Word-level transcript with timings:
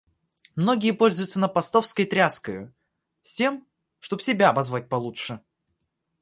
Многие 0.55 0.93
пользуются 0.93 1.39
напостовской 1.39 2.05
тряскою, 2.05 2.73
с 3.21 3.33
тем 3.35 3.67
чтоб 3.99 4.19
себя 4.19 4.49
обозвать 4.49 4.89
получше. 4.89 5.41